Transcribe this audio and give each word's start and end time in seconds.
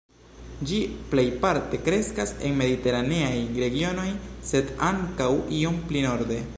Ĝi 0.69 0.77
plejparte 1.11 1.79
kreskas 1.89 2.33
en 2.49 2.57
Mediteraneaj 2.63 3.35
regionoj, 3.65 4.09
sed 4.53 4.73
ankaŭ 4.91 5.33
iom 5.61 5.79
pli 5.93 6.09
norde. 6.09 6.43